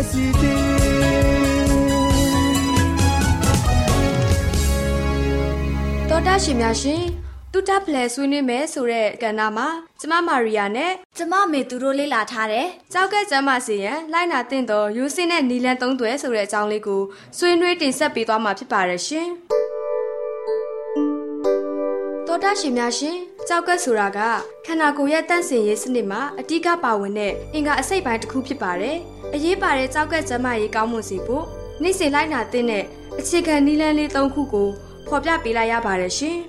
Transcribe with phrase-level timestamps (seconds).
[0.00, 0.54] တွေမဲ့စီတီ
[6.08, 7.02] တော်တာရှင်များရှင်
[7.52, 9.68] တူတာဖလဲဆွေးနွေးမယ်ဆိုတဲ့ကဏ္ဍမှာ
[10.00, 17.02] ကျမမာရီယာနဲ့ကျမမေသူတို့လေ့လာထားတယ်။ကြောက်ကဲကျမစီရန်လိုက်နာတင့်တော်ယူစင်းနဲ့နီလန်သုံးသွဲဆိုတဲ့အကြောင်းလေးကို
[17.38, 19.28] ဆွေးနွေးတင်ဆက်ပေးသွားမှာဖြစ်ပါတယ်ရှင်။
[22.44, 23.16] တော်တာရှင်များရှင်
[23.48, 24.18] ကြောက်ကဲဆိုတာက
[24.66, 28.96] ခန္ဓာကိုယ်ရဲ့တန့်စင်ရေးစနစ်မှာအတိကပါဝင်တဲ့အင်္ဂါအစိတ်ပိုင်းတစ်ခုဖြစ်ပါတယ်။
[29.34, 31.44] အရေးပါတဲ့ကြောက်ကဲကျမရေးကောင်းမှုစီဖို့
[31.82, 32.64] နေ့စဉ်လိုက်နာတဲ့
[33.18, 34.68] အခြေခံနီလန်လေး၃ခုကို
[35.08, 36.36] ဖော်ပြပေးလိုက်ရပါတယ်ရှင်။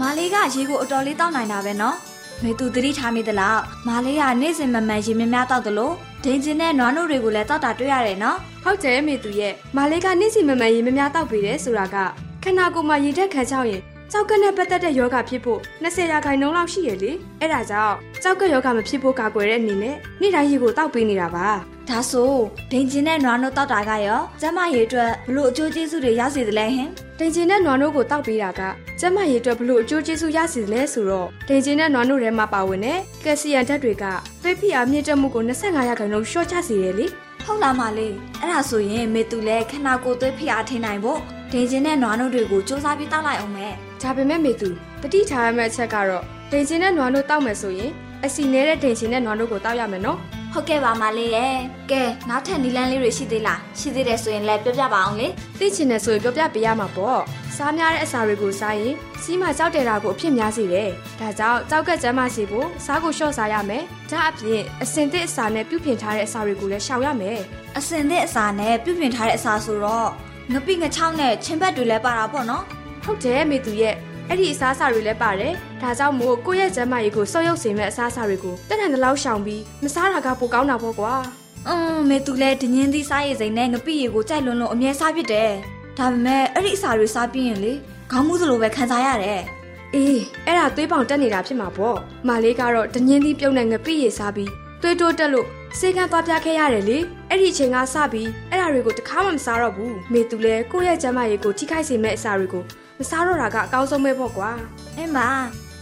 [0.00, 1.96] မာလေးကရေကိုအတော်လေးတောက်နိုင်တာပဲနော်။
[2.42, 3.56] မေသူသတိထားမိသလား။
[3.88, 21.48] မာလေးကနေ့စဉ်မမှန်ရေများများတောက်တယ်လို့ဒိန်ကျင်တဲ့နွားနို့တွေကိုလည်းတောက်တာတွေ့ရတယ်နော်။ဟုတ်တယ်မေသူရဲ့မာလေးကနေ့စဉ်မမှန်ရေများများတောက်ပေးတယ်ဆိုတာက ခန္ဓာကိုယ်မှာရေဓာတ်ခံချောက်ရင်ကြောက်ကနဲ့ပတ်သက်တဲ့ယောဂဖြစ်ဖို့20ရာခိုင်နှုန်းလောက်ရှိရလေအဲ့ဒါကြောင့်ကြောက်ကယောဂမဖြစ်ဖို့ကာကွယ်တဲ့အနေနဲ့နေ့တိုင်းရေကိုတောက်ပေးနေတာပါ
[21.88, 22.32] ဒါဆို
[22.70, 28.60] ဒိန်ကျင်တဲ့နွားနို့တောက်တာကရောကျမရေအတွက်ဘလို့အကျိုးကျေးဇူးတွေရစေသလဲဟင်ဒိန်ကျင်တဲ့နွားနို့ကိုတောက်ပေးတာက
[29.00, 34.04] ကျမရေအတွက်ဘလို့အကျိုးကျေးဇူးရစေသလဲဆိုတော့ဒိန်ကျင်တဲ့နွားနို့ထဲမှာပါဝင်တဲ့ကယ်ဆီယမ်ဓာတ်တွေက
[34.42, 37.06] သွေးဖိအားမြင့်တက်မှုကို25ရာခိုင်နှုန်းလျှော့ချစေတယ်လေ
[37.44, 41.20] ဟုတ်လားမလေးအဲ့ဒါဆိုရင်မေတူလည်းခနာကိုသွေးဖိအားထိနိုင်ဖို့
[41.52, 44.68] ဒိန်ကျင်တဲ့နွားနို့တွေကိုစူးစမ်းပြီးတောက်လိုက်အောင်မယ်ဒါပေမဲ့မေသူ
[45.02, 47.92] တတိထားရမယ့်အချက်ကတော့ဒိန်ကျင်တဲ့နွားနို့တောက်မယ်ဆိုရင်
[48.24, 50.18] အစီနေတဲ့ဒိန်ကျင်တဲ့နွားနို့ကိုတောက်ရမယ်နော်
[50.52, 51.54] ဟုတ်ကဲ့ပါမလေးရဲ့
[51.90, 55.28] ကဲနောက်ထပ်နီလန်းလေးတွေရှိသေးလားရှိသေးတယ်ဆိုရင်လည်းပြောပြပါအောင်လေ
[55.58, 57.20] သိချင်တယ်ဆိုရင်ပြောပြပေးရမှာပေါ့
[57.56, 60.90] စားများတဲ့အစာတွေကိုစားရင်စီးမကြောက်တယ်တာကိုအဖြစ်များစေတယ်
[61.20, 67.40] ဒါကြောင့်ကြောက်ကက်ကျမ်းမာစေဖို့စားကိုလျှော့စားရမယ်ဒါအပြင်အစင်သစ်အစာနဲ့ပြုပြင်ထားတဲ့အစာတွေကိုလည်းရှောင်ရမယ်
[67.78, 70.10] အစင်သစ်အစာနဲ့ပြုပြင်ထားတဲ့အစာဆိုတော့
[70.52, 72.64] ငပိငချောင်းနဲ့ချင်းဘက်တွေလည်းပါတာပေါ့နော်
[73.04, 73.94] ဟုတ်တယ်မေသူရဲ့
[74.28, 75.52] အဲ့ဒီအစားအစာတွေလည်းပါတယ်။
[75.82, 81.14] ဒါကြောင့်မို့ကိုယ့်ရဲ့ကျန်းမာရေးကိုစောက်ရုပ်စေမဲ့အစားအစာတွေကိုတက်တဲ့လောက်ရှောင်ပြီးမစားတာကပိုကောင်းတာပေါ့ကွာ။
[81.68, 85.50] အင်းမေသူလည်းဒင်းင်းသီးစားရည်စိမ်နဲ့ငပိရည်ကိုကြိုက်လွန်းလို့အမြဲစားဖြစ်တယ်။
[85.98, 87.72] ဒါပေမဲ့အဲ့ဒီအစာတွေစားပြီးရင်လေ
[88.10, 89.42] ခေါင်းမူးသလိုပဲခံစားရတယ်။
[89.94, 91.96] အေအေးအဲ့ဒါသွေးပေါင်တက်နေတာဖြစ်မှာပေါ့
[92.28, 94.50] မာလေးကတော့တညင်းသီးပြုံးနဲ့ငပိရေစားပြီး
[94.82, 95.46] သွေးတိုးတက်လို့
[95.78, 96.98] စေကန်းသွားပြခဲ့ရတယ်လေ
[97.30, 102.64] အဲ့ဒီအချိန်ကစပြီးအဲ့ဒါတွေကိုတခါမှမစားတော့ဘူးမေသူလည်းကိုယ့်ရဲ့ကျန်းမာရေးကိုထိခိုက်စေမဲ့အစာတွေကို
[102.98, 104.50] မစားတော့တာကအကောင်းဆုံးပဲပေါ့ကွာ
[104.96, 105.18] အင်းမ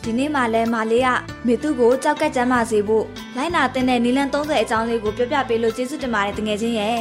[0.03, 1.09] ဒီနေ့မှလဲမာလေးက
[1.47, 3.05] မေသူ့ကိုကြောက်ကက်ကျမ်းမာစေဖို့
[3.37, 6.99] လိုင်းနာတင်တဲ့နီလန်30အကြောင်းလေးကိုပြောပြပေးလို့ကျေးဇူးတင်ပါတယ်တငယ်ချင်းရဲ့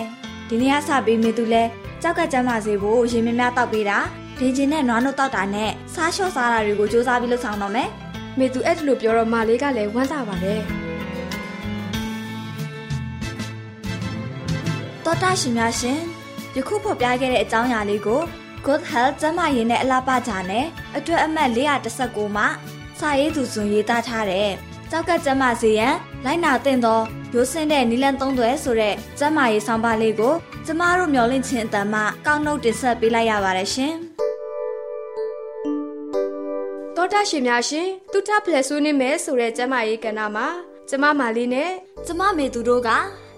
[0.50, 1.64] ဒီနေ့ကစပြီးမေသူလဲ
[2.02, 3.98] ကြောက်ကက်ကျမ်းမာစေဖို့ရေမြများတောက်ပေးတာ
[4.40, 7.90] ဒင်းချင်းနဲ့နွားနို့တောက်တာနဲ့စားလျှော့စားတာတွေကိုစူးစမ်းပြီးလုပ်ဆောင်တော့မယ်
[8.40, 10.83] မေသူအဲ့ဒါလိုပြောတော့မာလေးကလည်းဝမ်းသာပါတယ်
[15.14, 16.00] တော်တာရှင်များရှင်
[16.56, 18.22] ယခုဖော်ပြခဲ့တဲ့အကြောင်းအရာလေးကို
[18.66, 20.66] Good Health ကျန်းမာရေးနဲ့အလားပါကြနဲ့
[20.98, 22.48] အတွက်အမှတ်419မှာ
[23.00, 24.52] စာရေးသူစွန်ရေးသားထားတဲ့
[24.90, 25.94] ကြောက်ကကျန်းမာစေရန်
[26.26, 27.02] လိုက်နာသင့်သော
[27.34, 30.34] ရိုးစင်းတဲ့နီလန်သုံးသွဲဆိုတဲ့ကျန်းမာရေးဆောင်ပါလေးကို
[30.66, 33.94] ကျမတို့မျှဝင့်ခြင်းအတန်မှကောက်နှုတ်တင်ဆက်ပေးလိုက်ရပါတယ်ရှင်
[36.96, 40.48] တောတာရှင်များရှင်တူတာဖလက်ဆွေးနေမယ်ဆိုတဲ့ကျမရေးကဏ္ဍမှာ
[40.90, 41.72] ကျမမာလေးနဲ့
[42.06, 42.92] ကျမမေသူတို့က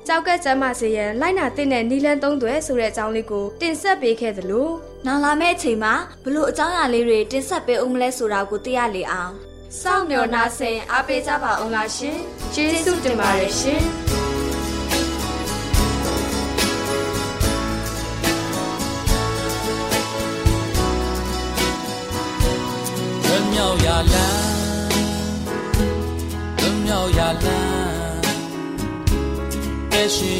[0.07, 4.69] ကြောက်ကက်ကျမ်းမာစေရန်လိုက်နာတဲ့နီလန်းသုံးသွဲဆိုတဲ့အကြောင်းလေးကိုတင်ဆက်ပေးခဲ့သလို
[5.06, 5.94] နောက်လာမယ့်အချိန်မှာ
[6.24, 9.34] ဘလို့အကြောင်းအရာလေးတွေတင်ဆက်ပေးအောင်မလဲဆိုတာကိုသိရလေအောင်
[9.81, 12.18] စောင့်မျှော်နာဆင်အားပေးကြပါအောင်လားရှင်
[12.54, 14.25] ကျေးဇူးတင်ပါတယ်ရှင်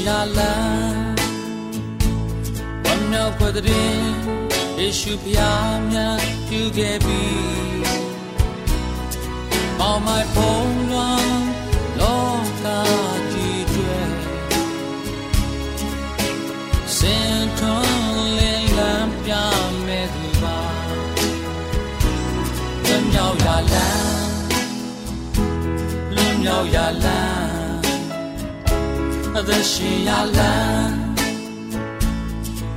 [0.06, 1.08] ရှိရာလမ်း
[2.84, 3.94] ဝမ်းမြောက်ဖွယ်တဲ့
[4.78, 7.24] ယေရှုဖျားများပြုခဲ့ပြီ
[9.86, 11.42] All my phone long
[12.00, 12.26] လော
[12.64, 12.66] က
[13.32, 13.96] ကြီးတွေ
[16.98, 19.32] စင်ထွန်းလင်းလန်းပြ
[19.86, 20.60] မဲ့သူပါ
[22.86, 24.14] လွန်မြောက်ရာလမ်း
[26.16, 27.45] လွန်မြောက်ရာလမ်းအ
[29.48, 30.98] သက်ရှင်ရာလမ်း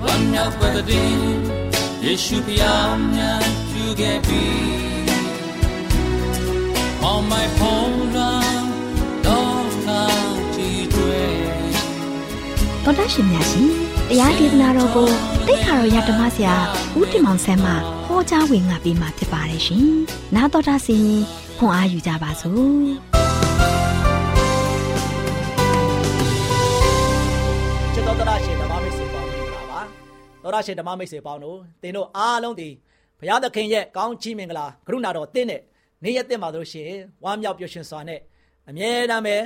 [0.02, 1.12] ဝမ်းမြောက်ပတ်တဲ့
[2.04, 4.44] ယေရှုဖျားမြတ်ပြုခဲ့ပြီ
[7.10, 8.64] On my phone run
[9.26, 10.04] တော့လာ
[10.54, 11.32] ကြည့်တွေ့
[12.84, 13.68] တော်တာရှင်များရှင်
[14.08, 15.08] တရားဒေသနာတော်ကို
[15.46, 16.54] တိတ်ခါတော်ရဓမ္မဆရာ
[16.98, 17.72] ဦးတင်မောင်ဆန်းမှ
[18.06, 19.86] ဟောကြားဝင်ငါပေးมาဖြစ်ပါတယ်ရှင်။
[20.34, 21.22] နာတော်တာစီရင်
[21.58, 22.88] ခွန်အားယူကြပါစို့။
[30.54, 32.68] တော်ရရှင်ဓမ္မမိတ်ဆွေပေါင်းတို့သင်တို့အားလုံးဒီ
[33.18, 35.62] ဘုရားသခင်ရဲ့ကောင်းချီးမင်္ဂလာကရုဏာတော်တင့်တဲ့
[36.02, 38.20] နေ့ရက်တင်ပါလို့ရှိရင်ဝမ်းမြောက်ပျော်ရွှင်စွာနဲ့
[38.68, 39.36] အမြဲတမ်းပဲ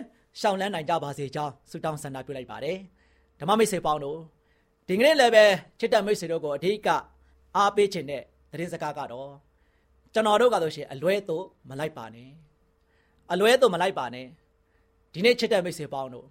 [0.41, 2.79] ရှောင်လန်းနိုင်ကြပါစေကြောင်းဆုတောင်းဆန္ဒပြုလိုက်ပါတယ်
[3.41, 4.19] ဓမ္မမိတ်ဆွေပေါင်းတို့
[4.89, 5.45] ဒီကနေ့လည်းပဲ
[5.79, 6.89] ချစ်တဲ့မိတ်ဆွေတို့ကိုအဓိက
[7.57, 9.31] အားပေးခြင်းတဲ့သတင်းစကားကတော့
[10.13, 12.31] ကျွန်တော်တို့ကဆိုရှင်အလွဲသို့မလိုက်ပါနဲ့
[13.33, 14.27] အလွဲသို့မလိုက်ပါနဲ့
[15.13, 16.27] ဒီနေ့ချစ်တဲ့မိတ်ဆွေပေါင်းတို့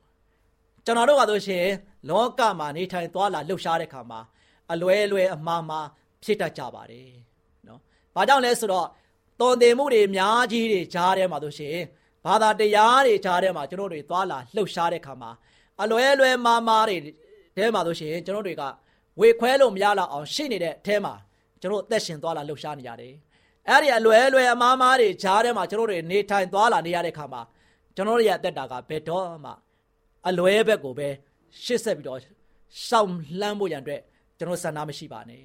[0.85, 1.65] ကျွန်တော်တို့ကဆိုရှင်
[2.09, 4.19] လောကမှာနေထိုင်သွားလာလှုပ်ရှားတဲ့ခါမှာ
[4.71, 5.88] အလွဲလွဲအမှားမှား
[6.23, 7.09] ဖြစ်တတ်ကြပါတယ်
[7.68, 7.79] နော်။
[8.15, 8.88] ဘာကြောင့်လဲဆိုတော့
[9.41, 11.77] တော်တင်မှုတွေအများကြီးတွေကြားထဲမှာဆိုရှင်
[12.25, 15.31] ဘာသာတရားတွေကြားထဲမှာကျွန်တော်တို့တွေသွားလာလှုပ်ရှားတဲ့ခါမှာ
[15.81, 16.97] အလွဲလွဲမှားမှားတွေ
[17.57, 18.63] ထဲမှာဆိုရှင်ကျွန်တော်တွေက
[19.19, 21.13] ဝေခွဲလို့မရတော့အောင်ရှိနေတဲ့အထဲမှာ
[21.62, 23.13] ကျွန်တော်အသက်ရှင်သွားလာလှုပ်ရှားနေရတယ်။
[23.69, 27.41] အဲ့ဒီအလွဲလွဲအမှားမှားတွေကြားထဲမှာကျွန်တော်တွေနေထိုင်သွားလာနေရတဲ့ခါမှာ
[27.95, 29.51] ကျွန်တော်တို့ရဲ့အသက်တာကဘယ်တော့မှ
[30.28, 31.09] အလွဲဘက်ကိုပဲ
[31.63, 32.19] ရှစ်ဆက်ပြီးတော့
[32.85, 34.01] ရှောင်လှမ်းဖို့ရန်အတွက်
[34.42, 35.44] ကျွန်တော်ဆန္ဒမရှိပါနဲ့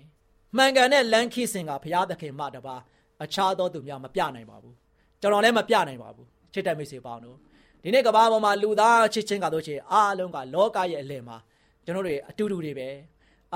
[0.56, 2.76] မှန်ကန်တဲ့လမ်းခီးစဉ်ကဘုရားသခင်မှတပါ
[3.24, 4.74] အခြားသောသူများမပြနိုင်ပါဘူး
[5.20, 7.36] ကျွန်တော်လည်းမပြနိုင်ပါဘူးချစ်တဲ့မိတ်ဆွေပေါင်းတို့
[7.82, 11.36] ဒီနေ့ကဘာပေါ်မှာလူသားချစ်ချင်းကတော့ချစ်အားလုံးကလောကရဲ့အလယ်မှာ
[11.84, 12.88] ကျွန်တော်တွေအတူတူတွေပဲ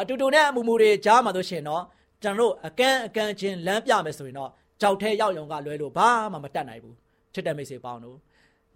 [0.00, 1.82] အတူတူနဲ့အမူမူတွေကြားမှာတို့ရှင်တော့
[2.22, 6.96] ကျွန်တော်တို့အကန့်အကန့်ချင်းလမ်းပြမယ်ဆိုရင်တော့ကြောက်ထဲရောက်ရုံကလွဲလို့ဘာမှမတတ်နိုင်ဘူး
[7.34, 8.16] ချစ်တဲ့မိတ်ဆွေပေါင်းတို့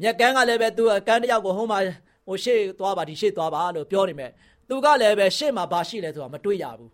[0.02, 1.78] မြက်ကန်းကလည်းပဲသူအကန်းတစ်ယောက်ကိုဟိုမှာ
[2.26, 4.30] ဟိုရှေ့သွားပါဒီရှေ့သွားပါလို့ပြောနေမယ်
[4.68, 6.90] သူကလည်းပဲရှေ့မှာဘာရှိလဲဆိုတာမတွေးရဘူး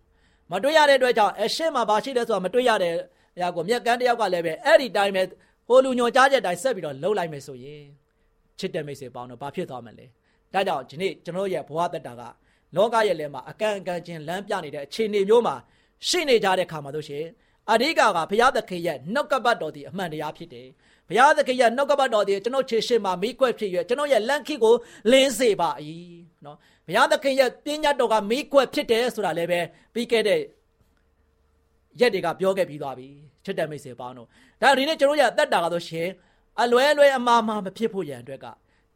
[0.52, 2.94] မတွေးရတဲ့အတွက်ကြောင့်အရှေ့မှာဘာရှိလဲဆိုတာမတွေးရတဲ့
[3.36, 5.22] အရာကိုမြက်ကန်းတစ်ယောက်ကလည်းပဲအဲ့ဒီတိုင်းပဲ
[5.68, 7.84] ဟိုလူညွန်ကြားချက်တိုင်းဆက်ပြီးတော့လှုပ်လိုက်မယ်ဆိုရင်
[8.58, 10.06] ချစ်တဲ့မိတ်ဆွေပေါင်းတော့ဘာဖြစ်သွားမလဲ
[10.54, 12.22] ဒါကြောင့်ဒီနေ့ကျွန်တော်ရဲ့ဘဝတက်တာက
[12.76, 15.54] လောကရဲ့လဲမှာအကန့်အကန့်ချင်းလမ်းပြနေတဲ့အခြေအနေမျိုးမှာ
[16.08, 17.24] ရှိနေကြတဲ့ခါမှာတို့ရှင်
[17.72, 20.68] အဓိကကဘုရားသခင်ရဲ့နှုတ်ကပတ်တော်ဒီအမှန်တရားဖြစ်တယ်
[21.08, 24.74] ဘုရားသခင်ရဲ့နှုတ်ကပတ်တော်ဒီကျွန်တော်ခြေရှိမှမိကွက်ဖြစ်ရွယ်ကျွန်တော်ရဲ့လန့်ခိကို
[25.10, 25.70] လင်းစေပါ၏
[26.44, 26.56] နော်
[26.90, 29.60] ဘုရားသခင်ရဲ့ပြဉ္ညာတော်ကမိကွက်ဖြစ်တယ်ဆိုတာလည်းပဲ
[29.94, 30.40] ပြီးခဲ့တဲ့
[32.00, 33.08] ရက်တွေကပြောခဲ့ပြီးသွားပြီ
[33.44, 34.28] ချစ်တဲ့မိတ်ဆွေပေါင်းတို့
[34.60, 36.08] ဒါဒီနေ့ကျွန်တော်ရဲ့အသက်တာကတော့ရှင်
[36.62, 38.46] အလွဲလွဲအမှားမှားမဖြစ်ဖို့ရန်အတွက်က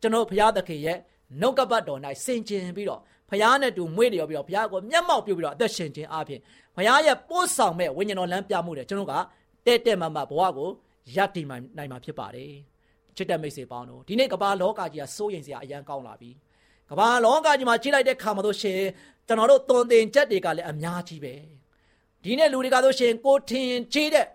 [0.01, 0.99] ကျွန်တော်ဘုရားသခင်ရဲ့
[1.41, 6.41] နှုတ်ကပတ်တော်၌စင်ကြင်ပြီးတော့ဘုရားနဲ့တူမွေ့လျော်ပြီးတော့ဘုရားကိုမျက်မှောက်ပြုပြီးတော့အသက်ရှင်ခြင်းအပြင်
[6.77, 9.15] ဘုရားရဲ့ပို့ဆောင်မဲ့ဝိညာဉ်တော်လမ်းပြမှုတွေကျွန်တော်က
[9.67, 10.71] တဲ့တဲ့မမဘဝကို
[11.17, 12.53] ရပ်တည်နိုင်မှာဖြစ်ပါတယ်
[13.17, 16.31] ချစ်တဲ့မိတ်ဆွေပေါင်းတို့ဒီနေ့ကမ္ဘာလောကကြီးကစိုးရိမ်စရာအရန်ကောင်းလာပြီ
[16.91, 18.81] ကမ္ဘာလောကကြီးမှာကြီးလိုက်တဲ့ခါမှာတို့ရှင်
[19.27, 21.35] ကျွန်တော်တို့တုံတင်ချက်တွေကလည်းအများကြီးပဲ
[22.23, 24.27] ဒီနေ့လူတွေကတို့ရှင်ကိုထင်ကြီးတဲ့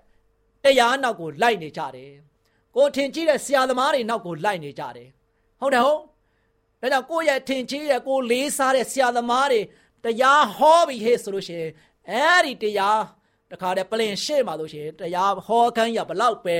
[0.63, 2.11] တရားနောက်ကိုလိုက်နေကြတယ်
[2.75, 5.09] ကိုထင်ကြီးတဲ့ဆရာသမားတွေနောက်ကိုလိုက်နေကြတယ်
[5.59, 6.01] ဟုတ်တယ်ဟုတ်
[6.81, 9.61] ဒါကြောင့်ကိုယ့်ရဲ့ထင်ကြီးတဲ့ကိုလေးစားတဲ့ဆရာသမားတွေ
[10.03, 11.71] တရားဟောပြီးဟဲ့ဆိုလို့ရှိရင်
[12.09, 13.01] အဲ့ဒီတရား
[13.51, 16.57] တခါတည်းပလင်ရှေ့မှာလို့ရှိရင်တရားဟောခန်းရဘလောက်ပဲ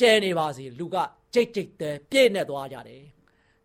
[0.00, 0.96] ကျဲနေပါစေလူက
[1.34, 3.04] ကြိတ်ကြိတ်တဲ့ပြည့်နေသွားကြတယ်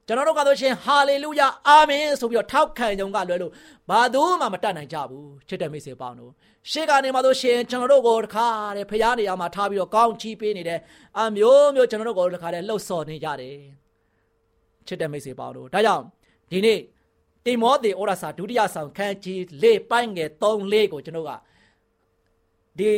[0.09, 3.51] ကျွန်တော်တို့ကဆိုရှင်ဟာလေလုယာအာမင်ဆိုပြီးတော့ထောက်ခံကြုံကလွယ်လို့
[3.89, 6.31] ဘာသူမှမတတ်နိုင်ကြဘူးချစ်တဲ့မိတ်ဆွေပေါင်းတို့
[6.71, 10.79] ရှေ့ကနေမှဆိုရှင်ကျွန်တော်တို့ကိုတခါတည်းဖရားနေရာမှာထားပြီးတော့ကောင်းချီးပေးနေတယ်
[11.17, 13.55] အမျိုးမျိုးကျွန်တော်တို့ကိုတခါတည်းလှုပ်ဆော်နေကြတယ်
[14.87, 16.03] ချစ်တဲ့မိတ်ဆွေပေါင်းတို့ဒါကြောင့်
[16.51, 16.79] ဒီနေ့
[17.45, 21.31] တိမောသေဩရစာဒုတိယဆောင်ခန်းကြီး၄ပိုင်းငယ်၃၄ကိုကျွန်တော်က
[22.79, 22.89] ဒီ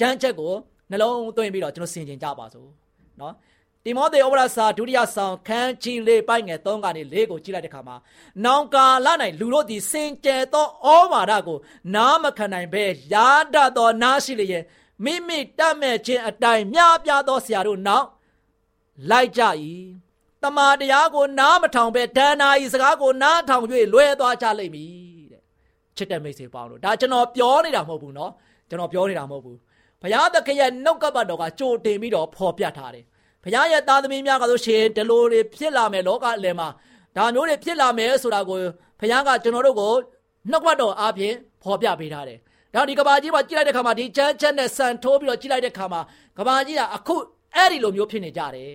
[0.00, 0.52] ကျမ်းချက်ကို
[0.90, 2.68] နှလုံးသွင်းပြီးတော့ကျွန်တော်ဆင်ခြင်ကြပါစို့
[3.20, 3.34] နော်
[3.83, 7.95] တိမောသေဩဝါဒစာဒုတိယဆောင်ခန်းကြီးလေးပိုင်းငယ်3ကနေ4ကိုကြည့်လိုက်တဲ့အခါမှာ
[8.45, 9.07] နောင်ကာလ၌
[9.39, 11.57] လူတို့သည်စင်ကြယ်သောဩဝါဒကို
[11.95, 14.65] နားမခံနိုင်ဘဲယာဒသောနားရှိလျက်
[15.03, 18.07] မိမိတတ်မဲ့ခြင်းအတိုင်းမြားပြားသောဆရာတို့နောက်
[19.09, 19.41] လိုက်ကြ၏
[20.43, 24.91] တမာတရားကိုနားမထောင်ပဲဒဏ္ဍာဤစကားကိုနားထောင်၍လွဲသွားကြလိမ့်မည်
[25.31, 25.41] တဲ့
[25.95, 28.31] ချစ်တဲ့မိတ်ဆွေပေါင်းတို့ဒါကျွန်တော်ပြောနေတာမဟုတ်ဘူးเนาะ
[28.69, 29.57] ကျွန်တော်ပြောနေတာမဟုတ်ဘူး
[30.01, 33.05] ဘုရားသခင်ရဲ့နှုတ်ကပတ်တော်ကကြိုတင်ပြီးတော့ဖော်ပြထားတယ်
[33.44, 36.68] ဘုရားရဲ့သားသမီးများကဆိုရှင်ဒီလိုတွေဖြစ်လာမယ်လောကအလယ်မှာ
[37.16, 38.58] ဒါမျိုးတွေဖြစ်လာမယ်ဆိုတာကို
[39.00, 39.94] ဘုရားကကျွန်တော်တို့ကို
[40.50, 42.38] နှုတ်ကပတ်တော်အားဖြင့်ဖော်ပြပေးထားတယ်
[42.74, 46.00] ဒါဒီကဘာကြီးမှာကြည့်လိုက်တဲ့ခါမှာဒီချမ်းချမ်းနဲ့ဆန်ထိုးပြီးတော့ကြည့်လိုက်တဲ့ခါမှာ
[46.38, 47.16] ကဘာကြီးကအခု
[47.54, 48.72] အဲ့ဒီလိုမျိုးဖြစ်နေကြတယ်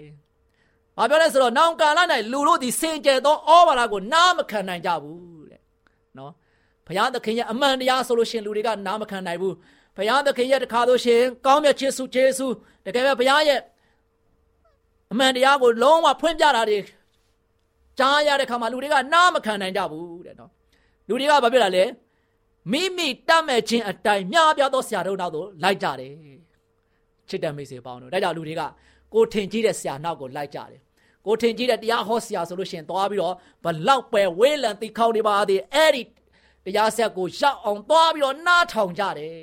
[0.98, 2.00] ။ဘာပြောလဲဆိုတော့နောင်ကာလ၌
[2.32, 5.62] လူတို့ဒီစင်ကြယ်သောဩဝါဒကိုနားမခံနိုင်ကြဘူးတဲ့။
[6.18, 6.32] နော်။
[6.88, 9.54] ဘုရားသခင်ရဲ့အမှန်တရားဆိုလို့ရှင်လူတွေကနားမခံနိုင်ဘူး။
[9.98, 12.54] ဘုရားသခင်ရဲ့တခါလို့ရှင်ကောင်းမြတ်ခြင်းစုကျေးဇူး
[12.86, 13.60] တကယ်ပဲဘုရားရဲ့
[15.12, 16.80] အမှန်တရားကိုလုံးဝဖွင့်ပြတာတွေ
[18.00, 20.52] ကြားရတဲ့ခါမှာလူတွေကနားမခံနိုင်ကြဘူးတဲ့နော်
[21.08, 21.84] လူတွေကဘာဖြစ်လာလဲ
[22.72, 26.14] မိမိတတ်မဲ့ခြင်းအတိုင်းမြားပြသောဆရာတို့နောက်သို့လိုက်ကြတယ်
[27.30, 28.62] ချစ်တဲ့မိတ်ဆွေပေါင်းတို့ဒါကြောင့်လူတွေက
[29.14, 30.80] ကိုထင်ကြီးတဲ့ဆရာနောက်ကိုလိုက်ကြတယ်
[31.26, 36.02] ကိုထင်ကြီးတဲ့တရားဟောဆရာဆိုလို့ရှိရင်သွားပြီးတော့ဘလောက်ပဲဝေးလံတိခေါင်းနေပါသေးအဲ့ဒီ
[36.66, 39.38] တရားဆက်ကိုရောက်အောင်သွားပြီးတော့နားထောင်ကြတယ်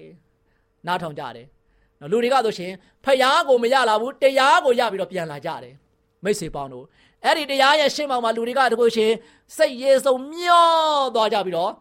[0.87, 1.47] နားထောင်ကြတယ်
[2.01, 2.73] နော်လူတွေကဆိုရှင်
[3.05, 5.75] ဖျားကိုမရလာဘူးတရားကိုရပြီးတော့ပြန်လာကြတယ်
[6.25, 6.85] မိတ်ဆွေပေါင်းတို့
[7.25, 9.13] အဲ့ဒီတရားရဲ့ရှင်းမောင်မှာလူတွေကတခုရှင်
[9.57, 10.67] စိတ်ရေစုံမျော
[11.15, 11.73] သွားကြပြီးတော့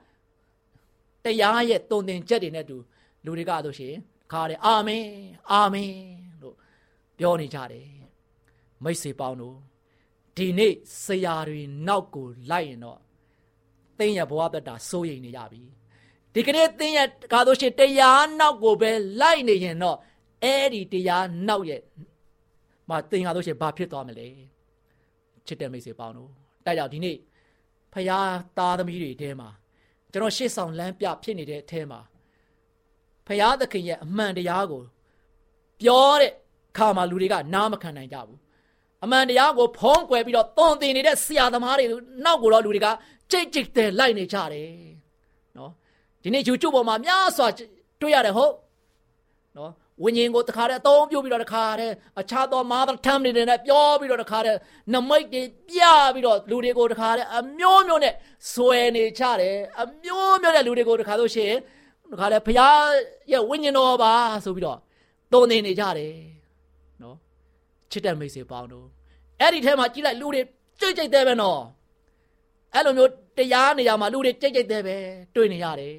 [1.25, 2.77] တရားရဲ့တုံသင်ချက်တွေနဲ့တူ
[3.25, 3.93] လူတွေကဆိုရှင်
[4.31, 5.05] ခါတယ်အာမင်
[5.51, 5.93] အာမင်
[6.41, 6.55] လို့
[7.19, 7.87] ပြောနေကြတယ်
[8.83, 9.55] မိတ်ဆွေပေါင်းတို့
[10.37, 12.99] ဒီနေ့ဆရာတွေနောက်ကိုလိုက်ရင်တော့
[13.97, 15.61] သင်ရဲ့ဘဝတတာစိုးရိမ်နေကြပြီ
[16.35, 19.97] ဒီကနေ့သင်ရဲ့ကားလို့ရှိရင်တရားနောက်ကိုပဲလိုက်နေရင်တော့
[20.43, 21.81] အဲ့ဒီတရားနောက်ရဲ့
[22.89, 24.27] မသင်ကားလို့ရှိရင်ဘာဖြစ်သွားမလဲ
[25.47, 26.29] ချစ်တဲ့မိတ်ဆွေပေါင်းတို့
[26.65, 27.17] တိုက်ကြောင့်ဒီနေ့
[27.93, 28.19] ဖရာ
[28.57, 29.49] သားသမီးတွေထဲမှာ
[30.11, 31.99] ကျွန်တော်ရှေ့ဆောင်လမ်းပြဖြစ်နေတဲ့အထဲမှာ
[33.27, 34.81] ဖရာသခင်ရဲ့အမှန်တရားကို
[35.81, 36.31] ပြောတဲ့
[36.77, 38.39] ခါမှာလူတွေကနားမခံနိုင်ကြဘူး
[39.03, 41.85] အမှန်တရားကိုဖုံးကွယ်ပြီးတော့သွန်သင်နေတဲ့ဆရာသမားတွေ
[42.25, 42.87] နောက်ကိုတော့လူတွေက
[43.31, 45.04] ကြိတ်ကြိတ်တဲ့လိုက်နေကြတယ်နော်
[46.25, 47.47] ဒီနေ့ YouTube ပေါ်မှာများစွာ
[48.01, 48.53] တွေ့ရတယ်ဟုတ်
[49.57, 49.71] နော်
[50.03, 54.57] ဝိညာဉ်ကိုတခါတည်းအသုံးပြုပြီးတော့တခါတည်းအခြားသော mother tongue တွေနဲ့ပြောပြီးတော့တခါတည်း
[54.93, 55.81] နမိတ်တွေပြ
[56.13, 58.13] ပြီးတော့လူတွေကိုတခါတည်းအမျိုးမျိုးနဲ့
[58.53, 61.59] ဆွဲနေကြတယ်အမျိုးမျိုးနဲ့လူတွေကိုတခါလို့ရှိရင်
[62.11, 62.81] တခါတည်းဘုရား
[63.31, 64.13] ရဲ့ဝိညာဉ်တော်ပါ
[64.45, 64.79] ဆိုပြီးတော့
[65.33, 66.15] သုံးနေနေကြတယ်
[67.01, 67.15] နော်
[67.91, 68.85] ချစ်တဲ့မိတ်ဆွေပေါင်းတို့
[69.41, 70.41] အဲ့ဒီထဲမှာကြည့်လိုက်လူတွေ
[70.79, 71.61] ကြိတ်ကြိတ်သေးပဲနော်
[72.73, 74.97] အဲ့လိုမျိုးတရားနေရာမှာလူတွေကြိတ်ကြိတ်သေးပဲ
[75.35, 75.95] တွေ့နေရတယ်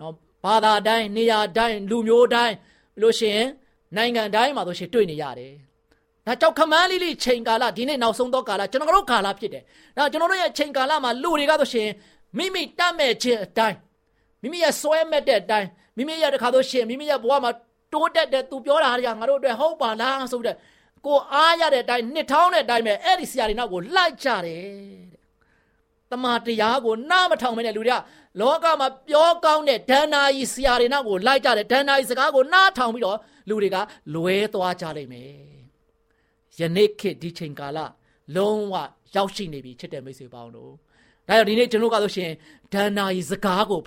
[0.00, 0.14] နော်
[0.44, 2.54] ဘာသာတိုင်းနေရာတိုင်းလူမျိုးတိုင်း
[3.00, 3.48] လို့ရှိရင်
[3.96, 5.52] နိုင်ငံတိုင်းမှာဆိုရှင်တွေ့နေရတယ်
[6.26, 9.62] ဒါကြောင့်ခမန်းလေးလေးချိန်ကာလဒီနေ့နောက်ဆုံးသောကာလကျွန်တော်တို့ကာလဖြစ်တယ်
[9.96, 11.88] ဒါကျွန်တော်တို့ရဲ့ချိန်ကာလမှာလူတွေကဆိုရှင်
[12.38, 13.76] မိမိတတ်မဲ့ခြင်းအတိုင်း
[14.42, 17.50] မိမိရဲ့စွဲမဲ့တဲ့အတိုင်းမိမိရဲ့တခါဆိုရှင်မိမိရဲ့ဘဝမှာ
[17.92, 20.58] တိုးတက်တဲ့သူပြောတာတွေကငါတို့အတွက်ဟုတ်ပါလားဆိုပြီးတော့
[21.06, 25.16] ကိုအားရတဲ့အတိုင်းနှစ်ထောင်းတဲ့အတိုင်းပဲအဲ့ဒီဆရာတွေနောက်ကိုလိုက်ကြတယ်တ
[26.22, 28.00] မန်တရားကိုနားမထောင်မနဲ့လူတွေက
[28.40, 33.76] လောကမှာပြောကောင်းတဲ့ဒဏ္ဍာရီဆရာတွေနောက်ကိုလိုက်ကြတယ်ဒဏ္ဍာရီစကားကိုနားထောင်ပြီးတော့လူတွေက
[34.14, 35.30] လွဲသွားကြလိမ့်မယ်
[36.58, 37.78] ယနေ့ခေတ်ဒီချိန်ကာလ
[38.36, 38.74] လုံးဝ
[39.14, 40.72] ရောက်ရှိနေပြီချစ်တဲ့မိတ်ဆွေပေါင်းတို့
[41.28, 42.30] ဒါကြောင့်ဒီနေ့ကျွန်တော်ကဆိုရှင်
[42.74, 43.80] ဒဏ္ဍာရီစကားကို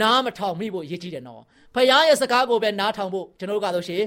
[0.00, 1.42] နားမထောင်မိဖို့ရည်ကြည်တယ်နော်
[1.74, 4.02] ဖခင်ရဲ့စကားကိုပဲနားထောင်ဖို့ကျွန်တော်ကဆိုရှင်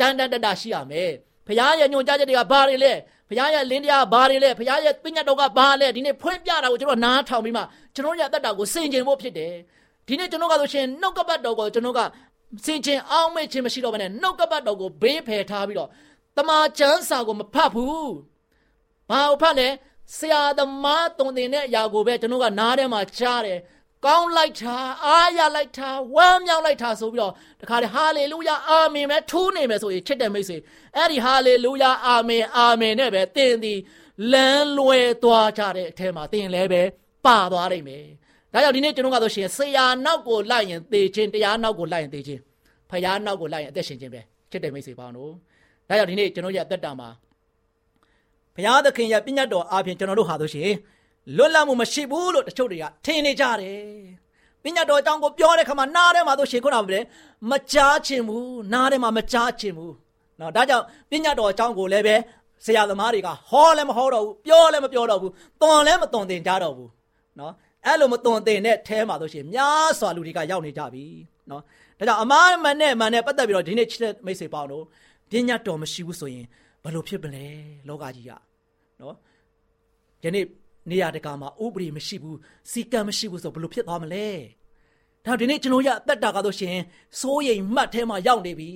[0.00, 1.10] တန်တန်တတရှိရမယ်
[1.46, 2.92] ဖခင်ရဲ့ညွှန်ကြားချက်တွေကဘာတွေလဲ
[3.28, 7.62] ဖခင်ရဲ့လင်းတရားဘာတွေလဲဖခင်ရဲ့ပညာတော်ကဘာလဲဒီနေ့ဖွင့်ပြတာကိုကျွန်တော်နားထောင်ပြီးမှ
[7.94, 9.52] ကျွန်တော်ရဲ့အသက်တာကိုစင်ကြင်ဖို့ဖြစ်တယ်
[10.06, 12.00] ဒီနေ့ကျွန်တော်ကဆိုရှင်နှုတ်ကပတ်တော်ကိုကျွန်တော်က
[12.64, 15.88] စင်ကျင်အောင်မဲ့ခြင်းမရှိတော့ဘဲနဲ့နှုတ်ကပတ်တော်ကိုဘေးဖယ်ထားပြီးတော့
[16.36, 18.12] တမန်ကျမ်းစာကိုမဖတ်ဘူး
[19.10, 19.68] ဘာကိုဖတ်လဲ
[20.16, 23.58] ဆရာသမားတုံတင်တဲ့အရာကိုပဲကျွန်တော်ကနားထဲမှာကြားတယ်
[24.06, 30.56] ကောင်းလိုက်တာအားရလိုက်တာဝမ်းမြောက်လိုက်တာဆိုပြီးတော့တခါလေဟာလေလုယာအာမင်ပဲထိုးနေမယ်ဆိုရင်ချစ်တဲ့မိတ်ဆွေ
[30.96, 33.78] အဲ့ဒီဟာလေလုယာအာမင်အာမင်နဲ့ပဲသင်သည်
[34.32, 36.82] လမ်းလွဲသွားကြတဲ့အထဲမှာသင်လည်းပဲ
[37.26, 38.04] ပါသွားနိုင်မယ်
[38.52, 42.40] ဒါကြောင့်ဒီနေ့ကျွန်တော်ကဆိုရှင်ဆရာနောက်ကိုလိုက်ရင်သေခြင်းတရားနောက်ကိုလိုက်ရင်သေခြင်း
[42.90, 44.20] ဖယားနောက်ကိုလိုက်ရင်အသက်ရှင်ခြင်းပဲ
[44.50, 45.30] ချစ်တဲ့မိတ်ဆွေပေါင်းတို့
[45.88, 47.08] ဒါကြောင့်ဒီနေ့ကျွန်တော်ရဲ့အသက်တာမှာ
[48.54, 50.70] ဘုရားသခင်ရဲ့ပြည့်ညတ်တော်အားဖြင့်ကျွန်တော်တို့ဟာဆိုရှင်
[51.36, 53.82] လွတ်လပ်မှုမရှိဘူးလို့တချို့တွေကထင်နေကြတယ်
[54.62, 57.02] ပညာတော်အကြောင်းကိုပြောတဲ့ခါမှာနားထဲမှာဆိုရှင်ခုနကပြော
[57.50, 59.94] မကြားချင်ဘူးနားထဲမှာမကြားချင်ဘူး
[60.40, 62.16] နော်ဒါကြောင့်ပညာတော်အကြောင်းကိုလည်းပဲ
[62.64, 66.90] ဆရာသမားတွေကဟောလည်းမဟောတော့ဘူးပြောလည်းမပြောတော့ဘူးတွန်လည်းမတွန်တင်ကြတော့ဘူး
[67.38, 67.52] နော်
[67.86, 71.04] အဲ့လိုမတွန်တင်တဲ့အဲမှာဆိုရှင်များစွာလူတွေကရောက်နေကြပြီ
[71.50, 71.62] နော်
[71.98, 74.84] ဒါကြောင့်အမားမန်နဲ့မန်နဲ့ပတ်သက်ပြီးတော့ဒီနေ့ချစ်တဲ့မိတ်ဆွေပေါင်းတို့
[75.30, 76.46] ပညာတော်မရှိဘူးဆိုရင်
[76.82, 77.46] ဘယ်လိုဖြစ်ပလဲ
[77.88, 78.32] လောကကြီးက
[79.00, 79.16] နော်
[80.24, 80.44] ယနေ့
[80.90, 82.38] နေရာတကာမှာဥပဒေမရှိဘူး
[82.70, 84.28] စီကံမရှိဘူးဆိုဘယ်လိုဖြစ်သွားမလဲ
[85.24, 86.76] ဒါဒီနေ့ကျွန်တော်ရအသက်တာကတော့ရှင်
[87.20, 88.70] စိုးရိမ်မှတ်ထဲမှာရောက်နေပြီ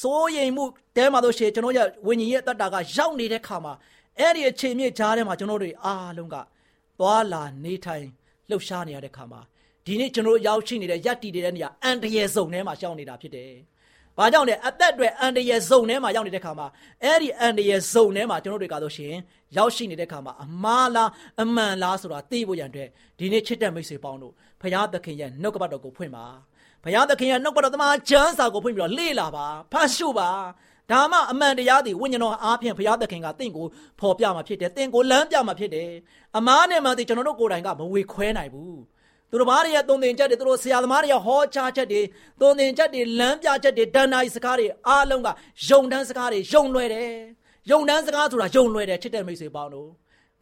[0.00, 0.64] စိုးရိမ်မှု
[0.96, 3.72] တဲမှာတော့ရှင်ကျွန်တော်ရဝิญဉ်ရဲ့အသက်တာကရောက်နေတဲ့ခါမှာ
[4.18, 6.36] အဲ့ဒီအခြေမြင့်ကြားထဲမှာကျွန်တော်တို့အားလုံးက
[6.98, 8.06] သွားလာနေထိုင်
[8.50, 9.40] လှုပ်ရှားနေရတဲ့ခါမှာ
[9.86, 13.52] ဒီနေ့ကျွန်တော်တို့ရောက်ရှိနေတဲ့ယက်တီတဲ့နေရာအန်တရယ်စုံထဲမှာရှောင်းနေတာဖြစ်တယ်။
[14.18, 16.66] ဘာကြောင့်လဲအသက်တွေအန်တရယ်ဇုံထဲမှာရောက်နေတဲ့ခါမှာ
[17.04, 19.14] အဲ့ဒီအန်တရယ်ဇုံထဲမှာကျွန်တော်တို့ကတော့ရှင်
[19.56, 21.10] ရောက်ရှိနေတဲ့ခါမှာအမားလား
[21.42, 26.26] အမှန်လားဆိုတာသိဖို့ရန်အတွက်ဒီနေ့ချစ်တဲ့မိတ်ဆွေပေါင်းတို့ဖရာသခင်ရဲ့နှုတ်ကပတ်တော်ကိုဖွင့်ပါ
[26.84, 30.30] ဖရာသခင်ရဲ့နှုတ်ကပတ်တော်သမားကျမ်းစာကိုဖွင့်ပြီးတော့လေ့လာပါဖတ်ရှုပါ
[30.90, 33.66] ဒါမှအမှန်တရားတွေဝိညာဉ်တော်အားဖြင့်ဘုရားသခင်ကတင့်ကို
[34.00, 35.90] ဖော်ပြမှာဖြစ်တယ်။တင့်ကိုလမ်းပြမှာဖြစ်တယ်။
[36.36, 38.78] အမားနဲ့မှဒီကျွန်တော်တို့ကိုယ်တိုင်ကမဝေခွဲနိုင်ဘူး
[39.34, 42.00] သူတို့ဘာတွေရဲ့သုံးသင်ချက်တွေသူတို့ဆရာသမားတွေရဲ့ဟောကြားချက်တွေ
[42.40, 45.28] သုံးသင်ချက်တွေလမ်းပြချက်တွေဒဏ္ဍာရီစကားတွေအားလုံးက
[45.68, 47.10] ယုံတန်းစကားတွေယုံလွယ်တယ်
[47.70, 49.88] ယုံတန်းစကားဆိုတာယုံလွယ်တယ်ချစ်တဲ့မိတ်ဆွေပေါင်းတို့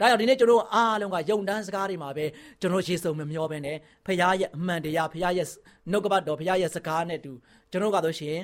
[0.01, 2.25] ဒါကြောင့်ဒီနေ့ကျွန်တော်အားလုံးကယုံတန်းစကားတွေမှာပဲ
[2.61, 3.77] ကျွန်တော်ရေစုံမမျောပဲနဲ့
[4.07, 5.49] ဖခင်ရဲ့အမှန်တရားဖခင်ရဲ့
[5.91, 7.33] နှုတ်ကပတ်တော်ဖခင်ရဲ့စကားနဲ့တူ
[7.71, 8.37] ကျွန်တော်ကတော့ရှင်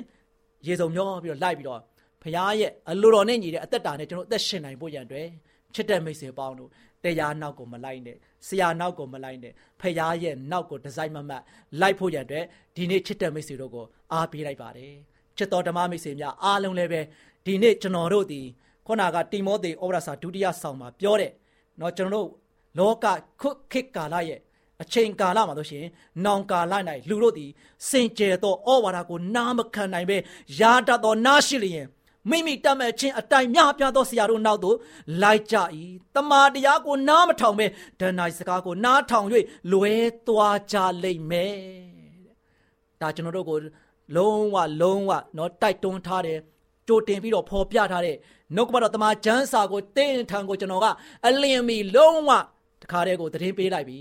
[0.67, 1.81] ရေစုံမျောပြီးတော့လိုက်ပြီးတော့
[2.23, 5.27] ဖခင်ရဲ့အလိုတော်နဲ့ညီတဲ့အသက်တာနဲ့ကျွန်တော်အသက်ရှင်နိုင်ဖို့ရန်အတွက်
[5.74, 6.70] ချစ်တဲ့မိတ်ဆွေပေါင်းတို့
[7.04, 11.42] တရားနောက်ကိုမလိုက်နဲ့ဆရာနောက်ကိုမလိုက်နဲ့ဖခင်ရဲ့နောက်ကိုဒီဇိုင်းမမတ်
[11.80, 12.44] လိုက်ဖို့ရန်အတွက်
[12.76, 14.94] ဒီနေ့ချစ်တဲ့မိတ်ဆွေတို့ကိုအားပေးလိုက်ပါတယ်
[15.36, 17.00] ချစ်တော်ဓမ္မမိတ်ဆွေများအားလုံးလည်းပဲ
[17.46, 18.40] ဒီနေ့ကျွန်တော်တို့ဒီ
[18.86, 21.32] ခုနကတိမောသေဩဝါဒစာဒုတိယဆောင်မှာပြောတဲ့
[21.78, 22.30] เนาะကျွန်တော်တို့
[22.78, 23.06] လောက
[23.40, 24.40] ခုခေတ်ကာလရဲ့
[24.82, 25.84] အချိန်ကာလမှာဆိုရှင်
[26.24, 26.72] နောင်ကာလ၌
[27.08, 27.50] လူတို့သည်
[27.88, 30.16] စင်ကြယ်သောဩဝါဒကိုနားမခံနိုင်ပဲ
[30.60, 31.86] ယာတတ်သောနားရှိလျင်
[32.30, 34.76] မိမိတတ်မဲ့ခြင်းအတိုင်များပြားသောဆရာတို့နောက်သို့
[35.22, 35.56] လိုက်ကြ၏
[36.14, 37.66] တမာတရားကိုနားမထောင်ပဲ
[38.00, 39.26] ဒဏ္ဍိုင်စကားကိုနားထောင်၍
[39.72, 39.94] လွဲ
[40.26, 41.54] သွားကြလိမ့်မယ်
[43.00, 43.58] ဒါကျွန်တော်တို့ကို
[44.16, 46.38] လုံးဝလုံးဝเนาะတိုက်တွန်းထားတယ်
[46.88, 48.16] ကြိုတင်ပြီးတော့ဖော်ပြထားတဲ့
[48.54, 50.86] နှုတ်ကပတ်တော်တမန်ကျမ်းစာကိုတင်းထံကိုကျွန်တော်က
[51.26, 52.30] အလင်းမီလုံးဝ
[52.82, 54.00] တခါတည်းကိုသတင်းပေးလိုက်ပြီ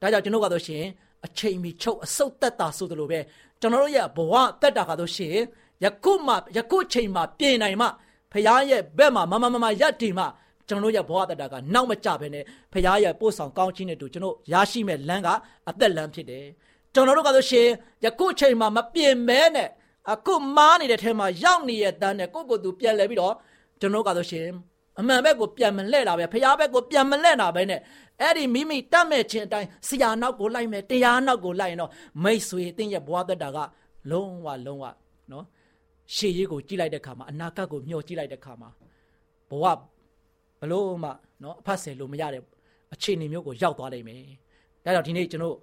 [0.00, 0.84] ဒါကြောင့်ကျွန်တော်ကတော့ရှင်
[1.26, 3.20] အချိန်မီချုပ်အစုပ်သက်တာဆိုသလိုပဲ
[3.60, 5.36] ကျွန်တော်တို့ရဲ့ဘဝသက်တာကတော့ရှင်
[5.83, 7.87] ယခုမှယခုချိန်မှပြင်နိုင်မှ
[8.31, 10.25] ဖခင်ရဲ့ဘက်မှာမမမမရက်တည်မှ
[10.67, 15.29] ကျွန်တော်တို့ရဲ့ဘဝတတကနောက်မကြဘဲနဲ့ဖခင်ရဲ့ပို့ဆောင်ကောင်းခြင်းနဲ့တူကျွန်တော်ရရှိမဲ့လမ်းက
[15.69, 16.45] အသက်လမ်းဖြစ်တယ်
[16.93, 17.67] ကျွန်တော်တို့ကဆိုရှင်
[18.05, 19.69] ယခုချိန်မှာမပြင်မဲနဲ့
[20.11, 23.33] အခုမားနေတဲ့ထဲမှာရောက်နေတဲ့တန်းနဲ့ကိုယ့်ကိုယ်သူပြန်လဲပြီးတော့
[23.79, 24.47] ကျွန်တော်ကဆိုရှင်
[24.99, 27.79] အမှန်ဘက်ကိုပြန်မလှဲ့တာပဲဖခင်ဘက်ကိုပြန်မလှဲ့တာပဲနဲ့
[28.21, 31.91] အဲ့ဒီမိမိတတ်မဲ့ခြင်းအတိုင်းဆရာနောက်ကိုလိုက်မယ်တရားနောက်ကိုလိုက်ရင်တော့
[32.23, 33.57] မိတ်ဆွေတင်းရဲ့ဘဝသက်တာက
[34.11, 34.85] လုံးဝလုံးဝ
[35.31, 35.45] နော်
[36.15, 38.69] ရှေ့ရေးကိုကြည့်လိုက်တဲ့ခါမှာအနာဂတ်ကိုမျှော်ကြည့်လိုက်တဲ့ခါမှာ
[39.49, 39.65] ဘဝ
[40.59, 41.09] ဘလို့မှ
[41.43, 42.43] နော်အဖတ်ဆယ်လို့မရတဲ့
[42.93, 44.21] အခြေအနေမျိုးကိုရောက်သွားနိုင်မယ်။
[44.85, 45.55] ဒါကြောင့်ဒီနေ့ကျွန်တော်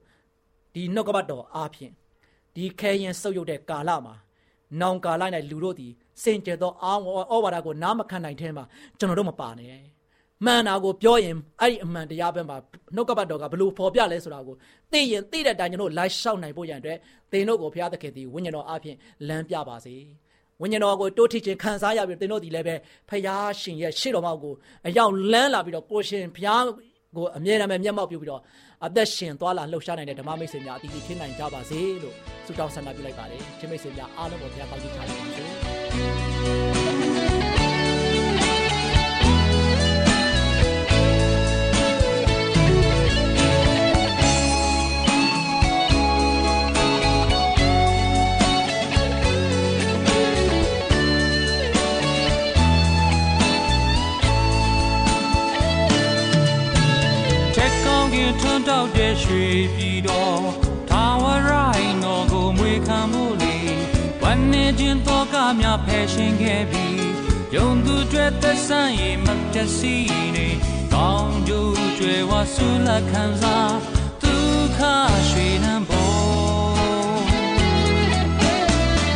[0.74, 1.92] ဒီနှုတ်ကပတ်တော်အားဖြင့်
[2.54, 4.14] ဒီခဲရင်ဆုပ်ယုပ်တဲ့ကာလမှာ
[4.80, 8.64] နောင်ကာလ၌လူတို့သည်စင်ကြယ်သောအာဝဩဝါဒကိုနားမခံနိုင်တဲ့မှာ
[8.98, 9.82] ကျွန်တော်တို့မပါနဲ့။
[10.44, 12.56] မှန်တာကိုပြောရင်အဲ့ဒီအမှန်တရားဘက်မှာ
[12.94, 14.56] နှုတ်ကပတ်တော်ကဘလို့ဖော်ပြလဲဆိုတာကို
[14.92, 16.98] သိရင်သိတဲ့အတိုင်းကျွန်တော်လိုက်လျှောက်နိုင်ဖို့ရန်အတွက်
[17.32, 18.96] သင်တို့ကိုဘုရားသခင်သည်ဝိညာဉ်တော်အားဖြင့်
[19.28, 19.96] လမ်းပြပါစေ။
[20.62, 22.74] ဝိညာဉ်တော်ကိုတိုးထိခြင်းခံစားရပြီးသင်တို့ဒီလည်းပဲ
[23.08, 24.54] ဖယားရှင်ရဲ့ရှေ့တော်မောက်ကို
[24.86, 26.64] အရောက်လန်းလာပြီးတော့ကိုရှင်ဖယား
[27.16, 28.42] ကိုအမြဲတမ်းမျက်မှောက်ပြုပြီးတော့
[28.86, 32.14] အသက်ရှင်သွားလာလှုပ်ရှားနိုင်တဲ့ဓမ္မမိတ်ဆွေများအတီးတီးဖြစ်နိုင်ကြပါစေလို့
[32.46, 36.85] ဆုတောင်းဆန္ဒပြုလိုက်ပါတယ်ချင်းမိတ်ဆွေများအားလုံးကိုဘုရားကောင်းချီးချလိုက်ပါစေ
[58.40, 60.44] ထွန်းတောက်တဲ့ရွှေပြည်တော်
[60.90, 63.56] ထာဝရိုင်းတော်ကိုမွေခံမှုလေ
[64.22, 66.86] ဝန်နေခြင်းတော့ကများဖယ်ရှင်ခဲ့ပြီ
[67.54, 69.94] ယုံသူတွေသက်ဆိုင်ရင်မပြတ်စီ
[70.36, 70.48] နေ
[70.92, 73.76] ကောင်းကျိုးကျွယ်ဝဆူလက်ခံစား
[74.22, 74.80] ဒုက္ခ
[75.28, 76.16] ရွှေနှံပေါ်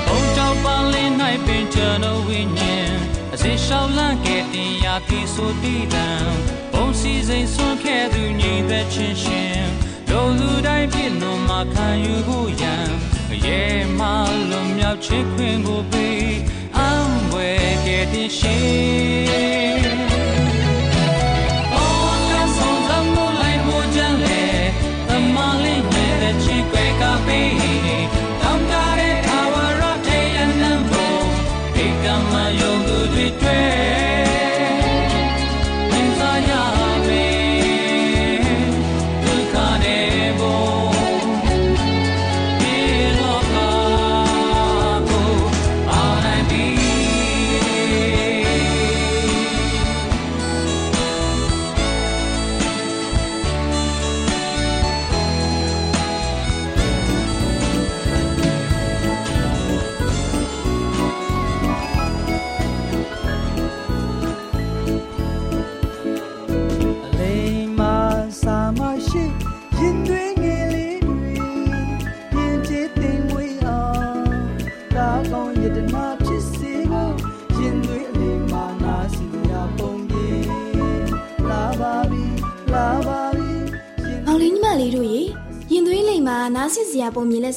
[0.06, 1.10] ဘုံကြောင့်ပန်းလေး၌
[1.46, 2.92] ပင်ကျွန်တော်ဝိညာဉ်
[3.34, 6.06] အစစ်ရှောင်းလန့်ခဲ့တင်ရာပြီဆိုတည်တံ
[6.69, 9.64] ဘုံ စီစိန်ဆွန့်ခဲ့သူညီသက်ချင်းရှင်
[10.10, 12.88] လူလူတိုင်းပြည့်နှုံမှာခံယူဖို့ရန်
[13.44, 13.60] ရဲ
[13.98, 14.00] မ
[14.50, 16.34] လွန်မြောက်ချစ်ခွင်ကိုပေး
[16.76, 19.82] အံွယ်ခဲ့တဲ့ရှင်
[21.74, 24.44] အော်ကဆုံးသမိုးလိုက်မိုးကြလေ
[25.08, 27.54] တမလေးနဲ့တဲ့ချစ်ခွဲကပေး
[28.42, 28.72] တောင်းတ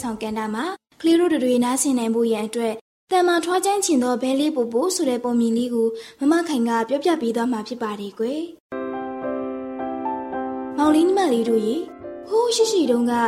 [0.03, 0.65] ဆောင်ကန်တာမှာ
[1.01, 2.73] ကလေးတို့တွေနားဆင်နိုင်ဖို့ရန်အတွက်
[3.11, 5.87] တန်မာထွားချမ်းချင်သောဘဲလေးပူပူဆိုတဲ့ပုံမြင်လေးကို
[6.19, 8.39] မမခိုင်ကပြောပြပေးသွားမှာဖြစ်ပါတယ်ကွယ်။
[10.77, 11.75] မောင်လေးညီမလေးတို့ရေ
[12.29, 13.19] ဟိုးရှိရှိတုန်းကဥ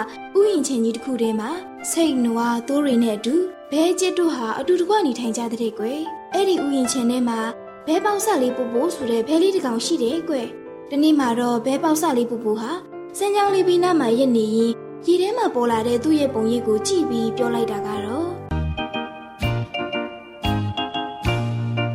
[0.48, 1.50] ယျာဉ်ချင်းကြီးတစ်ခုထဲမှာ
[1.92, 3.36] စိတ်နွားသိုးတွေနဲ့အတူ
[3.72, 6.00] ဘဲကျစ်တို့ဟာအတူတကွနေထိုင်ကြတဲ့ကွယ်။
[6.34, 7.40] အဲ့ဒီဥယျာဉ်ချင်းထဲမှာ
[7.88, 10.48] ဘဲပေါက်ဆက်လေးပူပူဆိုတဲ့ဘဲလေးတစ်ကောင်ရှိတယ်ကွယ်။
[10.90, 12.72] ဒီနေ့မှာတော့ဘဲပေါက်ဆက်လေးပူပူဟာ
[13.18, 18.30] စမ်းကြောင်းလေးပြီးနားမှာရက်နေရင် ရေထဲမှာပေါ်လာတဲ့သူ့ရဲ့ပုံရိပ်ကိုကြည့်ပြီးပြောလိုက်တာကတော့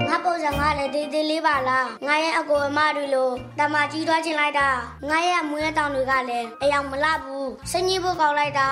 [0.08, 4.68] ငါပုံစံငါလည်းဒေးသေးလေးပါလားငါရဲ့အကိုအမတွေလိုတမကြီးသွားချင်လိုက်တာ
[5.08, 8.68] ငါရဲ့မွေးတောင်တွေကလည်းအယောင်မလဘူးစင်ကြီးဖို့ကောက်လိုက်တာ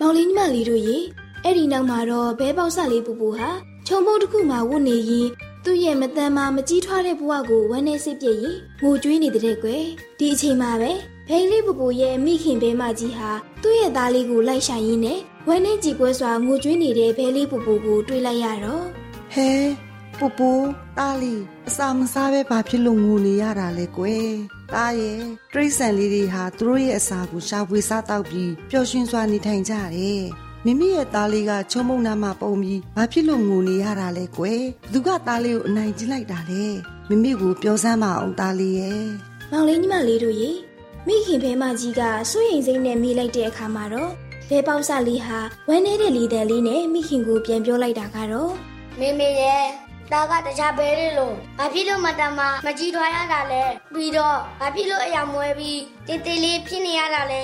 [0.00, 0.96] မောင်လေးညီမလေးတို့ရေ
[1.44, 3.50] အဲ့ဒီနောက်မှာတော့ဘဲပေါက်ဆက်လေးပူပူဟာ
[3.86, 5.28] ခြုံပုတ်တစ်ခုမှဝတ်နေရင်
[5.64, 9.82] သူ့ရဲ့မတန်မာမကြီးထွားတဲ့ဘဝကိုဝမ်းနဲ့စိတ်ပြည့်ရင်ငိုကြွေးနေတဲ့ကွယ်
[10.18, 10.92] ဒီအချိန်မှာပဲ
[11.32, 13.30] ဘိန်းလေးပူပူရဲ့မိခင်ဘဲမကြီးဟာ
[13.62, 18.84] သူ့ရဲ့သားလေးကိုလိုက်ရှာရင်းနဲ့ဝမ်းနဲ့ကြည်ပွဲစွာငိုကြွေးနေတဲ့ဘဲလေးပူပူကိုတွေ့လိုက်ရတော့
[19.34, 19.50] ဟဲ
[20.18, 20.50] ပူပူ
[20.98, 21.34] တားလီ
[21.68, 24.30] အစာမစားပဲဘာဖြစ်လို့ငိုနေရတာလဲကွယ်
[24.74, 25.20] တားရဲ့
[25.52, 30.22] တရိษံလေးတွေဟာသူတို့ရဲ့အစာကိုရှာဖွေစားတောက်ပြီးပျော်ရွှင်စွာနေထိုင်ကြတယ်
[30.64, 34.62] မိမိရဲ့သားလေးကချုံမုံနာမှာပုံပြီးဘာဖြစ်လို့ငိုနေရတာလဲကွယ်
[34.92, 36.64] သူကသားလေးကိုအနိုင်ကျင့်လိုက်တာလေ
[37.08, 39.04] မိမိကိုပြောစမ်းမအောင်သားလေးရဲ့
[39.50, 40.50] မောင်လေးညီမလေးတို့ရေ
[41.06, 44.12] မိခင်ဘဲမကြီးကစိုးရိမ်စိတ်နဲ့မိလိုက်တဲ့အခါမှာတော့
[44.48, 48.52] ဘဲပေါက်ဆလေးဟာဝမ်းနေတဲ့လီတန်လေးနဲ့မိခင်ကိုပြန်ပြောလိုက်တာကတော့
[48.98, 49.64] မေမေရဲ့
[50.12, 53.62] ဒါကတခြားဘဲလေးလို့ဘာဖြစ်လို့မတမမကြီးထွားရတာလဲ
[53.94, 57.42] ပြီးတော့ဘာဖြစ်လို့အယောင်မွဲပြီးတေးသေးလေးဖြစ်နေရတာလဲ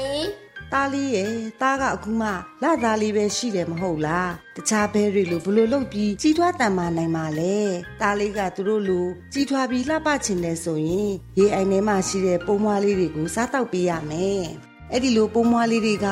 [0.72, 2.28] သားလေးရဲ့သားကအခုမှ
[2.62, 7.56] လာသားလေးပဲရှိတယ်မဟုတ်လားတခြားဘဲတွေလိုဘလို့လုတ်ပြီးကြီးထွားတန်မာနိုင်မှာလဲ
[8.00, 14.44] သားလေးကသူတို့လိုကြီးထွားပြီးလှပချင်တယ်ဆိုရင်ရေအိုင်ထဲမှာရှိတဲ့ပုံမွားလေးတွေကိုစားတောက်ပေးရမယ်
[14.92, 16.06] အဲ့ဒီလိုပုံမွားလေးတွေက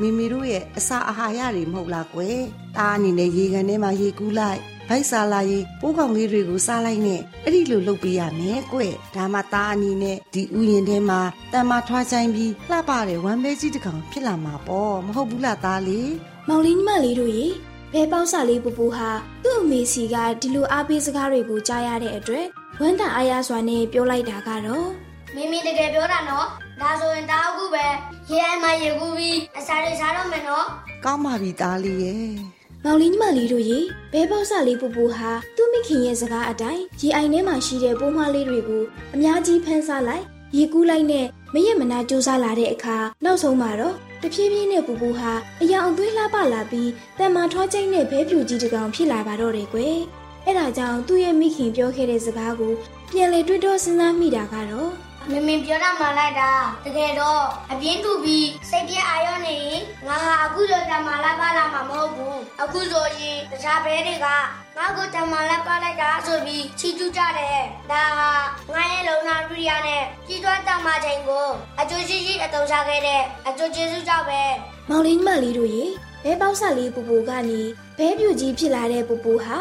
[0.00, 2.38] မိမိတို့ရဲ့အစာအာဟာရတွေမဟုတ်လားကွယ်
[2.76, 4.60] တားအနေနဲ့ရေကန်ထဲမှာရေကူးလိုက်
[4.92, 8.80] ဗိုက်စားလာရင်ပိုးကောင်လေးတွေကိုစားလိုက်နဲ့အဲ့ဒီလိုလုပ်ပေးရမယ်ကွ
[9.14, 11.20] ဒါမှသားအနေနဲ့ဒီဥယျာဉ်ထဲမှာ
[11.52, 16.12] တန်မာထွားချိုင်းပြီးလှပတဲ့ဝမ်းပဲကြီးတစ်ကောင်ဖြစ်လာမှာပေါ့မဟုတ်ဘူးလားသားလေး
[16.48, 17.46] မောင်လေးညီမလေးတို့ရေ
[17.92, 19.10] ဘဲပေါက်စာလေးပူပူဟာ
[19.44, 22.46] သူ့အမေစီကဒီလိုအားပေးစကားတွေကိုကြားရတဲ့အတွက်
[22.80, 24.88] ဝမ်းတန်အားရစွာနဲ့ပြောလိုက်တာကတော့
[25.34, 26.46] မိမိတကယ်ပြောတာနော်
[26.80, 27.86] ဒါဆိုရင်တားအခုပဲ
[28.30, 30.66] ရေအိမ်မှာရေကူးပြီးအစာတွေစားတော့မယ်နော်
[31.04, 33.78] ကောင်းပါပြီသားလေးရဲ့ မောင်လေးညီမလေးတို့ရေ
[34.12, 38.82] ဘဲပေါက်ဆလေးပူပူဟာသူ့မိခင်ရဲ့စကားအတိုင်းရေအိုင်ထဲမှာရှိတဲ့ပိုးမွှားလေးတွေကို
[39.14, 40.24] အများကြီးဖမ်းဆလိုက်
[40.56, 49.96] ရေကူးလိုက်နဲ့မရက်မနာကြိုးစားလာတဲ့အခါနောက်ဆုံးမှာတော့တဖြည်းဖြည်းနဲ့ပူပူဟာအယောင်အသွေးလှပလာပြီးတန်မာထွားကျိန်းနဲ့ဘဲဖြူကြီးတစ်ကောင်ဖြစ်လာပါတော့တယ်ကွယ်
[50.44, 52.72] အဲ့ဒါကြောင့်သူ့ရဲ့မိခင်ပြောခဲ့တဲ့စကားကို
[53.10, 54.90] ပြန်လေတွေးတောစဉ်းစားမိတာကတော့
[55.28, 56.50] မမင်ပြောတာမှလိုက်တာ
[56.84, 59.58] တကယ်တော့အပြင်းထူပြီးစိတ်ပြည့်အာရုံနေ
[60.06, 68.30] ငါဟာအခုလိုတမလာပါလာမှာမဟုတ်ဘူးအခုဆိုရင်တခြားဘဲတွေကငါ့ကိုတမလာပါလိုက်တာဆိုပြီးချီကျူးကြတယ်ဒါဟာ
[68.72, 71.46] ငါရဲ့လုံနာရီရိယနဲ့ကြီးထွားတမချိန်ကို
[71.80, 74.42] အကျိုးရှိရှိအသုံးချခဲ့တဲ့အကျိုးကျေးဇူးကြောင့်ပဲ
[74.88, 75.84] မောင်လေးညီမလေးတို့ရေ
[76.24, 77.60] ဘဲပေါက်ဆက်လေးပူပူကနေ
[77.98, 79.56] ဘဲပြူကြီးဖြစ်လာတဲ့ပူပူဟာ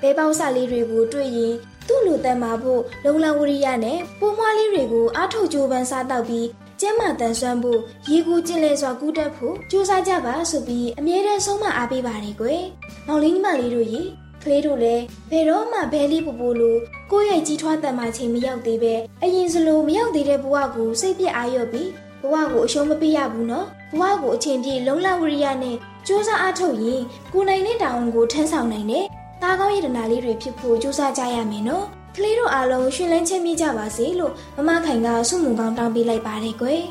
[0.00, 1.54] ဘဲပေါက်ဆက်လေးတွေကိုတွေ့ရင်
[1.88, 6.48] သူ့လူတန်မာဖို့လုံလဝရိယနဲ့ပိုးမွားလေးတွေကိုအားထုတ်ကြိုးပမ်းစားတောက်ပြီး
[6.80, 12.62] ကျမ်းမာတန်ဆွမ်းဖို့ရေကူကျင်လေစွာကူးတက်ဖို့ကြိုးစားကြပါဆိုပြီးအမြဲတမ်းဆုံးမအားပေးပါတယ်ကွယ်။
[13.06, 14.02] မောင်လေးညီမလေးတို့ရေ
[14.42, 16.76] ကလေးတို့လည်းဘယ်တော့မှဘဲလေးပူပူလို
[17.10, 21.90] ကိုယ့်ရဲ့ကြီးထွားတန်မာချိန်မရောက်သေးပဲအရင်စလိုမရောက်သေးတဲ့ဘဝကိုစိတ်ပြည့်အာရုံပြီး
[22.22, 23.66] ဘဝကိုအရှုံးမပေးရဘူးနော်
[23.98, 29.04] ဘဝကိုအချိန်ပြည့်လုံလဝရိယနဲ့စူးစမ်းအားထုတ်ရင်ကိုယ်နိုင်တဲ့တောင်းကိုထမ်းဆောင်နိုင်တဲ့
[29.44, 31.84] တာကောင်းရတနာလေးတွေဖြစ်ဖို့ကြိုးစားကြရမယ်နော်
[32.16, 36.82] ကလေးတို့အားလုံးရှင်လန်းချင်းမိကြပါစေလို့မမခိုင်ကဆုမွန်ကောင်းတောင်းပေးလိုက်ပါတယ်ကွယ်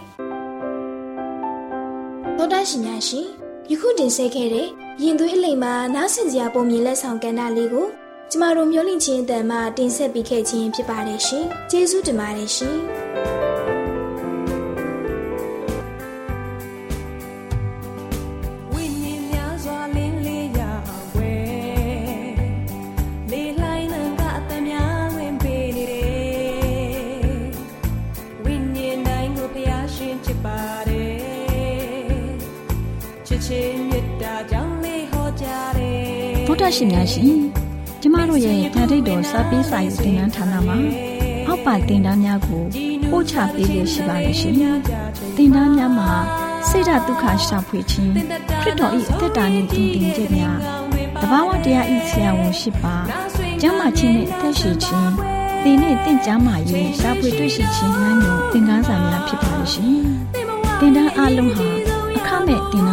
[2.37, 3.25] သောတာရှင်များရှင်
[3.69, 4.67] ယခုတင်ဆက်ခဲ့တဲ့
[5.03, 7.87] ရင်သွေးအလိမ်မှာနားဆင်စရာပုံမြင်လက်ဆောင်ကဏ္ဍလေးကို
[8.31, 12.77] ကျမတို့မျိုးလင့်ချင်းအတန်မှတင်ဆက်ပေးခဲ့ခြင်းဖြစ်ပါတယ်ရှင်ကျေးဇူးတင်ပါတယ်ရှင်
[36.63, 37.33] ဒ္ဓရှင်များရှင်
[38.01, 40.77] ကျမတို့ရဲ့ဓာတ်တိတ်တော်စာပေးစာယူတင်နန်းဌာနမှာ
[41.47, 42.63] အောက်ပါတင်ဒားများကို
[43.09, 44.55] ပို့ချပေးရရှိပါတယ်ရှင်
[45.35, 46.09] တင်ဒားများမှာ
[46.69, 48.11] ဆိဒ္ဓတုခရှာဖွေခြင်း
[48.61, 50.57] ခရစ်တော်၏အသက်တာနှင့်တူတင်ခြင်းများ
[51.21, 52.95] တဘာဝတရားဤဆရာဝန်ရှိပါ
[53.61, 55.11] ကျမ်းမာခြင်းနဲ့အသက်ရှိခြင်း
[55.63, 59.95] သင်နဲ့တင့်ကြမာရေးရှားဖွေတွေ့ရှိခြင်းမှန်းညွန်သင်ခန်းစာများဖြစ်ပါလိမ့်ရှင်
[60.79, 61.67] တင်ဒားအလုံးဟာ
[62.17, 62.92] အခမဲ့တင်ဒာ